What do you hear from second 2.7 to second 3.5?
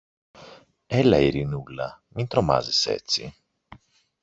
έτσι!